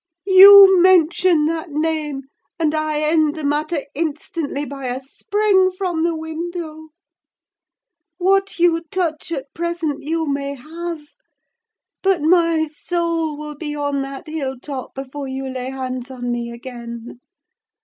[0.25, 2.23] You mention that name
[2.57, 6.87] and I end the matter instantly by a spring from the window!
[8.17, 11.03] What you touch at present you may have;
[12.01, 16.49] but my soul will be on that hill top before you lay hands on me
[16.49, 17.19] again.